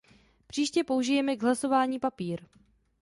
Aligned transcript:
Příště 0.47 0.83
použijeme 0.83 1.35
k 1.35 1.43
hlasování 1.43 1.99
papír! 1.99 2.41